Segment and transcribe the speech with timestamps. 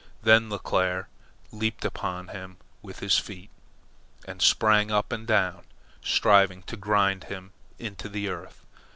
[0.23, 1.05] Then Leclere
[1.51, 3.51] leaped upon him with his feet,
[4.25, 5.63] and sprang up and down,
[6.03, 8.65] striving to grind him into the earth.